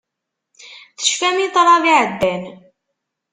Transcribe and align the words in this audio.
Tecfam 0.97 1.37
i 1.45 1.47
ṭṭrad 1.49 1.83
iɛeddan. 1.93 2.43